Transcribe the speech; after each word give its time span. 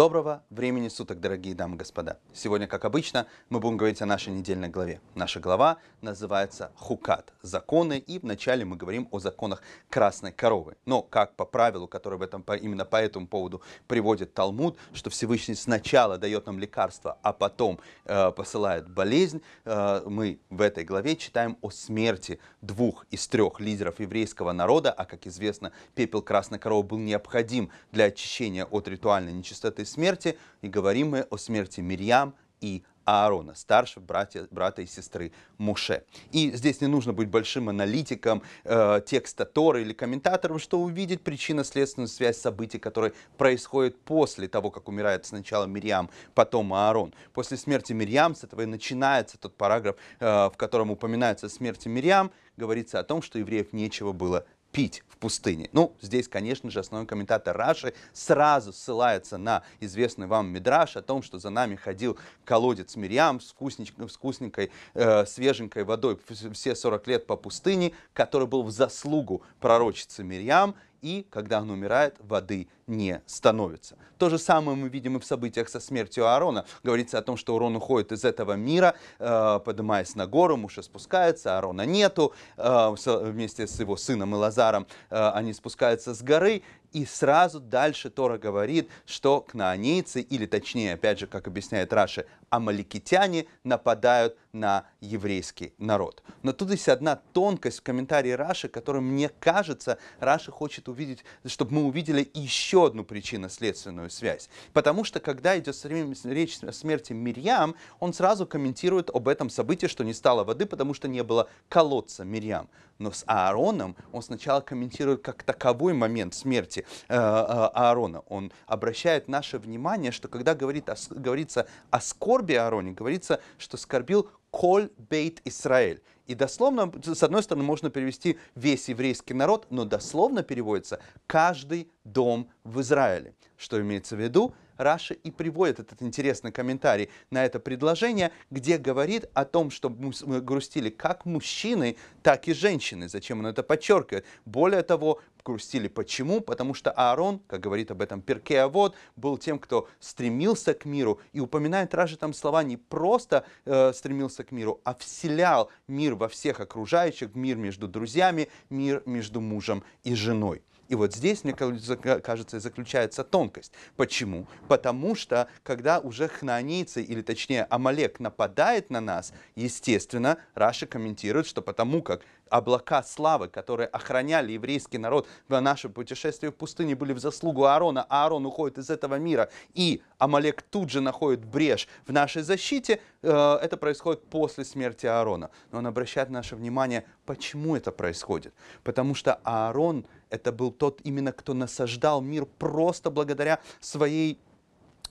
Доброго 0.00 0.42
времени 0.48 0.88
суток, 0.88 1.20
дорогие 1.20 1.54
дамы 1.54 1.74
и 1.74 1.78
господа. 1.78 2.18
Сегодня, 2.32 2.66
как 2.66 2.86
обычно, 2.86 3.26
мы 3.50 3.60
будем 3.60 3.76
говорить 3.76 4.00
о 4.00 4.06
нашей 4.06 4.32
недельной 4.32 4.70
главе. 4.70 5.02
Наша 5.14 5.40
глава 5.40 5.76
называется 6.00 6.72
«Хукат»– 6.74 7.34
законы, 7.42 7.98
и 7.98 8.18
вначале 8.18 8.64
мы 8.64 8.76
говорим 8.76 9.08
о 9.10 9.18
законах 9.18 9.62
красной 9.90 10.32
коровы. 10.32 10.78
Но, 10.86 11.02
как 11.02 11.36
по 11.36 11.44
правилу, 11.44 11.86
которое 11.86 12.16
в 12.16 12.22
этом, 12.22 12.42
именно 12.62 12.86
по 12.86 12.96
этому 12.96 13.26
поводу 13.26 13.60
приводит 13.88 14.32
Талмуд, 14.32 14.78
что 14.94 15.10
Всевышний 15.10 15.54
сначала 15.54 16.16
дает 16.16 16.46
нам 16.46 16.58
лекарство, 16.58 17.18
а 17.20 17.34
потом 17.34 17.78
э, 18.06 18.30
посылает 18.30 18.88
болезнь, 18.88 19.42
э, 19.66 20.00
мы 20.06 20.40
в 20.48 20.62
этой 20.62 20.84
главе 20.84 21.14
читаем 21.14 21.58
о 21.60 21.68
смерти 21.68 22.40
двух 22.62 23.04
из 23.10 23.28
трех 23.28 23.60
лидеров 23.60 24.00
еврейского 24.00 24.52
народа, 24.52 24.92
а, 24.92 25.04
как 25.04 25.26
известно, 25.26 25.72
пепел 25.94 26.22
красной 26.22 26.58
коровы 26.58 26.84
был 26.84 26.96
необходим 26.96 27.70
для 27.92 28.06
очищения 28.06 28.64
от 28.64 28.88
ритуальной 28.88 29.34
нечистоты 29.34 29.84
смерти, 29.90 30.38
и 30.62 30.68
говорим 30.68 31.10
мы 31.10 31.20
о 31.30 31.36
смерти 31.36 31.80
Мирьям 31.80 32.34
и 32.60 32.82
Аарона, 33.04 33.54
старших 33.54 34.02
братья, 34.04 34.46
брата 34.50 34.82
и 34.82 34.86
сестры 34.86 35.32
Муше. 35.58 36.04
И 36.30 36.52
здесь 36.52 36.80
не 36.80 36.86
нужно 36.86 37.12
быть 37.12 37.28
большим 37.28 37.68
аналитиком 37.68 38.42
э, 38.64 39.00
текста 39.04 39.44
Торы 39.44 39.82
или 39.82 39.92
комментатором, 39.92 40.58
чтобы 40.58 40.84
увидеть 40.84 41.22
причинно-следственную 41.22 42.08
связь 42.08 42.38
событий, 42.38 42.78
которые 42.78 43.12
происходят 43.36 43.98
после 44.00 44.48
того, 44.48 44.70
как 44.70 44.88
умирает 44.88 45.26
сначала 45.26 45.64
Мирьям, 45.64 46.10
потом 46.34 46.72
Аарон. 46.72 47.12
После 47.32 47.56
смерти 47.56 47.92
Мирьям, 47.92 48.34
с 48.34 48.44
этого 48.44 48.60
и 48.62 48.66
начинается 48.66 49.38
тот 49.38 49.56
параграф, 49.56 49.96
э, 50.20 50.26
в 50.26 50.54
котором 50.56 50.90
упоминается 50.90 51.48
смерть 51.48 51.86
Мирьям, 51.86 52.30
говорится 52.56 53.00
о 53.00 53.02
том, 53.02 53.22
что 53.22 53.38
евреев 53.38 53.72
нечего 53.72 54.12
было 54.12 54.44
пить 54.72 55.02
в 55.08 55.16
пустыне. 55.16 55.68
Ну, 55.72 55.94
здесь, 56.00 56.28
конечно 56.28 56.70
же, 56.70 56.80
основной 56.80 57.06
комментатор 57.06 57.56
Раши 57.56 57.94
сразу 58.12 58.72
ссылается 58.72 59.38
на 59.38 59.62
известный 59.80 60.26
вам 60.26 60.48
Мидраш 60.48 60.96
о 60.96 61.02
том, 61.02 61.22
что 61.22 61.38
за 61.38 61.50
нами 61.50 61.76
ходил 61.76 62.18
колодец 62.44 62.96
Мирьям 62.96 63.40
с, 63.40 63.52
вкусненькой, 63.52 64.70
э, 64.94 65.26
свеженькой 65.26 65.84
водой 65.84 66.18
все 66.52 66.74
40 66.74 67.06
лет 67.06 67.26
по 67.26 67.36
пустыне, 67.36 67.92
который 68.12 68.46
был 68.46 68.62
в 68.62 68.70
заслугу 68.70 69.42
пророчицы 69.60 70.22
Мирьям, 70.22 70.74
и 71.02 71.26
когда 71.30 71.60
он 71.60 71.70
умирает, 71.70 72.16
воды 72.20 72.68
не 72.86 73.22
становится. 73.26 73.96
То 74.18 74.28
же 74.28 74.38
самое 74.38 74.76
мы 74.76 74.88
видим 74.88 75.16
и 75.16 75.20
в 75.20 75.24
событиях 75.24 75.68
со 75.68 75.80
смертью 75.80 76.26
Аарона. 76.26 76.64
Говорится 76.82 77.18
о 77.18 77.22
том, 77.22 77.36
что 77.36 77.54
Аарон 77.54 77.76
уходит 77.76 78.12
из 78.12 78.24
этого 78.24 78.54
мира, 78.54 78.94
э, 79.18 79.60
поднимаясь 79.64 80.14
на 80.16 80.26
гору, 80.26 80.56
Муша 80.56 80.82
спускается, 80.82 81.56
Аарона 81.56 81.86
нету, 81.86 82.34
э, 82.56 82.94
вместе 83.06 83.66
с 83.66 83.78
его 83.80 83.96
сыном 83.96 84.34
Илазаром 84.34 84.86
э, 85.10 85.30
они 85.30 85.52
спускаются 85.52 86.14
с 86.14 86.22
горы, 86.22 86.62
и 86.92 87.04
сразу 87.04 87.60
дальше 87.60 88.10
Тора 88.10 88.36
говорит, 88.36 88.90
что 89.06 89.40
кнаанейцы, 89.40 90.20
или 90.20 90.46
точнее, 90.46 90.94
опять 90.94 91.20
же, 91.20 91.26
как 91.26 91.46
объясняет 91.46 91.92
Раши, 91.92 92.26
амаликитяне 92.50 93.46
нападают 93.62 94.36
на 94.52 94.86
еврейский 95.00 95.72
народ. 95.78 96.22
Но 96.42 96.52
тут 96.52 96.70
есть 96.70 96.88
одна 96.88 97.16
тонкость 97.16 97.78
в 97.78 97.82
комментарии 97.82 98.30
Раши, 98.30 98.68
которую, 98.68 99.02
мне 99.02 99.28
кажется, 99.28 99.98
Раши 100.18 100.50
хочет 100.50 100.88
увидеть, 100.88 101.24
чтобы 101.46 101.74
мы 101.74 101.84
увидели 101.84 102.30
еще 102.34 102.86
одну 102.86 103.04
причинно-следственную 103.04 104.10
связь. 104.10 104.48
Потому 104.72 105.04
что, 105.04 105.20
когда 105.20 105.58
идет 105.58 105.76
речь 106.24 106.62
о 106.62 106.72
смерти 106.72 107.12
Мирьям, 107.12 107.74
он 107.98 108.12
сразу 108.12 108.46
комментирует 108.46 109.10
об 109.10 109.28
этом 109.28 109.50
событии, 109.50 109.86
что 109.86 110.04
не 110.04 110.14
стало 110.14 110.44
воды, 110.44 110.66
потому 110.66 110.94
что 110.94 111.08
не 111.08 111.22
было 111.22 111.48
колодца 111.68 112.24
Мирьям. 112.24 112.68
Но 113.00 113.10
с 113.10 113.24
Аароном 113.26 113.96
он 114.12 114.22
сначала 114.22 114.60
комментирует 114.60 115.22
как 115.22 115.42
таковой 115.42 115.94
момент 115.94 116.34
смерти 116.34 116.84
э, 117.08 117.14
э, 117.14 117.16
Аарона. 117.16 118.20
Он 118.28 118.52
обращает 118.66 119.26
наше 119.26 119.58
внимание, 119.58 120.12
что 120.12 120.28
когда 120.28 120.54
говорит 120.54 120.88
о, 120.90 120.96
говорится 121.08 121.66
о 121.90 122.00
скорби 122.00 122.52
Аароне, 122.52 122.92
говорится, 122.92 123.40
что 123.56 123.78
скорбил 123.78 124.28
Коль 124.50 124.90
Бейт 124.98 125.40
Исраэль. 125.46 126.02
И 126.26 126.34
дословно, 126.34 126.92
с 127.02 127.22
одной 127.22 127.42
стороны, 127.42 127.64
можно 127.64 127.88
перевести 127.88 128.38
весь 128.54 128.88
еврейский 128.90 129.32
народ, 129.32 129.66
но 129.70 129.86
дословно 129.86 130.42
переводится 130.42 131.00
каждый 131.26 131.90
дом 132.04 132.50
в 132.64 132.82
Израиле. 132.82 133.34
Что 133.56 133.80
имеется 133.80 134.14
в 134.14 134.20
виду? 134.20 134.54
Раша 134.82 135.14
и 135.14 135.30
приводит 135.30 135.80
этот 135.80 136.02
интересный 136.02 136.52
комментарий 136.52 137.10
на 137.30 137.44
это 137.44 137.60
предложение, 137.60 138.32
где 138.50 138.78
говорит 138.78 139.28
о 139.34 139.44
том, 139.44 139.70
что 139.70 139.88
мы 139.90 140.40
грустили 140.40 140.90
как 140.90 141.24
мужчины, 141.24 141.96
так 142.22 142.48
и 142.48 142.52
женщины. 142.52 143.08
Зачем 143.08 143.40
он 143.40 143.46
это 143.46 143.62
подчеркивает? 143.62 144.24
Более 144.44 144.82
того, 144.82 145.20
грустили. 145.42 145.88
Почему? 145.88 146.40
Потому 146.40 146.74
что 146.74 146.90
Аарон, 146.90 147.40
как 147.46 147.60
говорит 147.60 147.90
об 147.90 148.02
этом 148.02 148.22
Перке 148.22 148.60
Авод, 148.60 148.94
был 149.16 149.38
тем, 149.38 149.58
кто 149.58 149.88
стремился 149.98 150.74
к 150.74 150.84
миру. 150.84 151.20
И 151.32 151.40
упоминает 151.40 151.94
Раши 151.94 152.16
там 152.16 152.32
слова 152.32 152.62
не 152.62 152.76
просто 152.76 153.44
э, 153.64 153.92
стремился 153.92 154.44
к 154.44 154.52
миру, 154.52 154.80
а 154.84 154.94
вселял 154.94 155.70
мир 155.88 156.14
во 156.14 156.28
всех 156.28 156.60
окружающих, 156.60 157.34
мир 157.34 157.56
между 157.56 157.88
друзьями, 157.88 158.48
мир 158.68 159.02
между 159.06 159.40
мужем 159.40 159.82
и 160.04 160.14
женой. 160.14 160.62
И 160.90 160.96
вот 160.96 161.14
здесь, 161.14 161.44
мне 161.44 161.54
кажется, 161.54 162.58
заключается 162.58 163.22
тонкость. 163.22 163.72
Почему? 163.96 164.48
Потому 164.66 165.14
что, 165.14 165.48
когда 165.62 166.00
уже 166.00 166.26
хнанийцы, 166.26 167.00
или 167.00 167.22
точнее 167.22 167.62
Амалек 167.70 168.18
нападает 168.18 168.90
на 168.90 169.00
нас, 169.00 169.32
естественно, 169.54 170.38
Раша 170.56 170.88
комментирует, 170.88 171.46
что 171.46 171.62
потому 171.62 172.02
как 172.02 172.22
облака 172.50 173.02
славы, 173.02 173.48
которые 173.48 173.86
охраняли 173.86 174.52
еврейский 174.52 174.98
народ 174.98 175.26
в 175.48 175.58
нашем 175.60 175.92
путешествии 175.92 176.48
в 176.48 176.54
пустыне, 176.54 176.94
были 176.94 177.12
в 177.12 177.18
заслугу 177.18 177.64
Аарона, 177.64 178.04
а 178.08 178.24
Аарон 178.24 178.44
уходит 178.44 178.78
из 178.78 178.90
этого 178.90 179.14
мира, 179.14 179.48
и 179.72 180.02
Амалек 180.18 180.62
тут 180.62 180.90
же 180.90 181.00
находит 181.00 181.44
брешь 181.44 181.88
в 182.06 182.12
нашей 182.12 182.42
защите, 182.42 183.00
э, 183.22 183.58
это 183.62 183.76
происходит 183.76 184.22
после 184.28 184.64
смерти 184.64 185.06
Аарона. 185.06 185.50
Но 185.70 185.78
он 185.78 185.86
обращает 185.86 186.28
наше 186.30 186.56
внимание, 186.56 187.04
почему 187.24 187.76
это 187.76 187.92
происходит. 187.92 188.52
Потому 188.82 189.14
что 189.14 189.40
Аарон 189.44 190.04
это 190.28 190.52
был 190.52 190.70
тот 190.70 191.00
именно, 191.02 191.32
кто 191.32 191.54
насаждал 191.54 192.20
мир 192.20 192.46
просто 192.46 193.10
благодаря 193.10 193.60
своей 193.80 194.38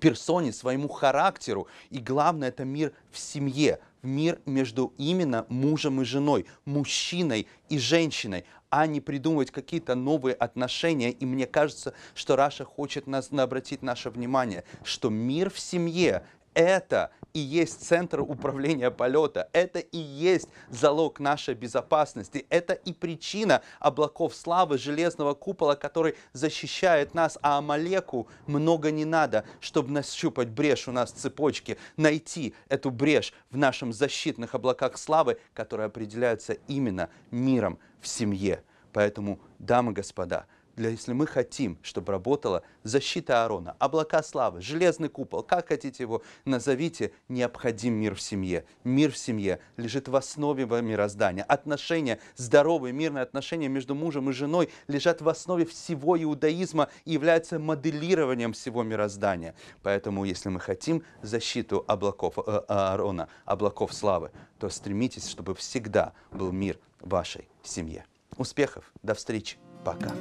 персоне, 0.00 0.52
своему 0.52 0.88
характеру. 0.88 1.66
И 1.90 1.98
главное, 1.98 2.48
это 2.48 2.64
мир 2.64 2.92
в 3.10 3.18
семье, 3.18 3.80
мир 4.02 4.40
между 4.46 4.92
именно 4.98 5.46
мужем 5.48 6.00
и 6.00 6.04
женой, 6.04 6.46
мужчиной 6.64 7.46
и 7.68 7.78
женщиной, 7.78 8.44
а 8.70 8.86
не 8.86 9.00
придумывать 9.00 9.50
какие-то 9.50 9.94
новые 9.94 10.34
отношения. 10.34 11.10
И 11.10 11.26
мне 11.26 11.46
кажется, 11.46 11.92
что 12.14 12.36
Раша 12.36 12.64
хочет 12.64 13.06
нас 13.06 13.30
обратить 13.32 13.82
наше 13.82 14.10
внимание, 14.10 14.64
что 14.84 15.10
мир 15.10 15.50
в 15.50 15.58
семье 15.58 16.24
это 16.54 17.10
и 17.32 17.40
есть 17.40 17.84
центр 17.86 18.20
управления 18.20 18.90
полета, 18.90 19.48
это 19.52 19.78
и 19.78 19.98
есть 19.98 20.48
залог 20.68 21.20
нашей 21.20 21.54
безопасности, 21.54 22.46
это 22.50 22.74
и 22.74 22.92
причина 22.92 23.62
облаков 23.78 24.34
славы, 24.34 24.78
железного 24.78 25.34
купола, 25.34 25.74
который 25.74 26.16
защищает 26.32 27.14
нас, 27.14 27.38
а 27.42 27.58
Амалеку 27.58 28.28
много 28.46 28.90
не 28.90 29.04
надо, 29.04 29.44
чтобы 29.60 29.90
нащупать 29.92 30.48
брешь 30.48 30.88
у 30.88 30.92
нас 30.92 31.12
в 31.12 31.16
цепочке, 31.16 31.76
найти 31.96 32.54
эту 32.68 32.90
брешь 32.90 33.32
в 33.50 33.56
нашем 33.56 33.92
защитных 33.92 34.54
облаках 34.54 34.98
славы, 34.98 35.38
которые 35.54 35.86
определяются 35.86 36.54
именно 36.68 37.10
миром 37.30 37.78
в 38.00 38.08
семье. 38.08 38.62
Поэтому, 38.92 39.40
дамы 39.58 39.92
и 39.92 39.94
господа, 39.94 40.46
для, 40.80 40.90
если 40.90 41.12
мы 41.12 41.26
хотим, 41.26 41.78
чтобы 41.82 42.12
работала 42.12 42.62
защита 42.82 43.42
Аарона, 43.42 43.76
облака 43.78 44.22
славы, 44.22 44.62
железный 44.62 45.08
купол, 45.08 45.42
как 45.42 45.68
хотите 45.68 46.02
его 46.02 46.22
назовите, 46.44 47.12
необходим 47.28 47.94
мир 47.94 48.14
в 48.14 48.20
семье. 48.20 48.64
Мир 48.82 49.12
в 49.12 49.18
семье 49.18 49.60
лежит 49.76 50.08
в 50.08 50.16
основе 50.16 50.64
мироздания. 50.64 51.44
Отношения, 51.44 52.18
здоровые, 52.36 52.92
мирные 52.92 53.22
отношения 53.22 53.68
между 53.68 53.94
мужем 53.94 54.30
и 54.30 54.32
женой 54.32 54.70
лежат 54.88 55.20
в 55.20 55.28
основе 55.28 55.66
всего 55.66 56.20
иудаизма 56.20 56.88
и 57.04 57.12
являются 57.12 57.58
моделированием 57.58 58.54
всего 58.54 58.82
мироздания. 58.82 59.54
Поэтому, 59.82 60.24
если 60.24 60.48
мы 60.48 60.60
хотим 60.60 61.04
защиту 61.22 61.84
облаков 61.86 62.38
э, 62.38 62.62
Аарона, 62.68 63.28
облаков 63.44 63.92
славы, 63.92 64.30
то 64.58 64.70
стремитесь, 64.70 65.28
чтобы 65.28 65.54
всегда 65.54 66.14
был 66.32 66.52
мир 66.52 66.78
в 67.00 67.10
вашей 67.10 67.48
семье. 67.62 68.06
Успехов, 68.38 68.90
до 69.02 69.14
встречи, 69.14 69.58
пока. 69.84 70.14